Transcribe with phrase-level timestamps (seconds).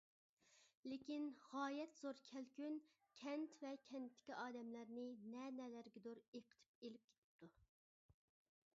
[0.91, 2.79] لېكىن، غايەت زور كەلكۈن
[3.19, 7.69] كەنت ۋە كەنتتىكى ئادەملەرنى نە- نەلەرگىدۇر ئېقىتىپ ئېلىپ كېتىپتۇ.